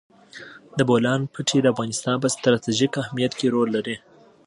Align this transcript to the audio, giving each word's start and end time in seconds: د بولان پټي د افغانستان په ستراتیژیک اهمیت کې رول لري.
د 0.77 0.79
بولان 0.89 1.21
پټي 1.33 1.59
د 1.61 1.65
افغانستان 1.73 2.15
په 2.21 2.27
ستراتیژیک 2.35 2.91
اهمیت 3.03 3.33
کې 3.39 3.47
رول 3.53 3.69
لري. 3.75 3.95